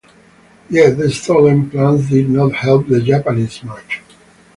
Yet 0.67 0.97
the 0.97 1.11
stolen 1.11 1.69
plans 1.69 2.09
did 2.09 2.27
not 2.27 2.53
help 2.53 2.87
the 2.87 3.03
Japanese 3.03 3.63
much. 3.63 4.01